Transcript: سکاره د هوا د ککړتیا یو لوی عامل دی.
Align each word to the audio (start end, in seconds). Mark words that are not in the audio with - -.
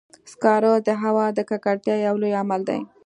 سکاره 0.31 0.73
د 0.87 0.89
هوا 1.01 1.25
د 1.37 1.39
ککړتیا 1.49 1.95
یو 2.07 2.15
لوی 2.21 2.31
عامل 2.39 2.61
دی. 2.69 2.79